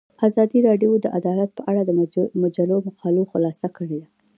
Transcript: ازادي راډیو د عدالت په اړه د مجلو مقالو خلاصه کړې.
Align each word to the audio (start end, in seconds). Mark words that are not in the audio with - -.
ازادي 0.27 0.59
راډیو 0.67 0.91
د 0.99 1.05
عدالت 1.19 1.49
په 1.57 1.61
اړه 1.69 1.81
د 1.85 1.91
مجلو 2.41 2.77
مقالو 2.87 3.23
خلاصه 3.31 3.67
کړې. 3.77 4.01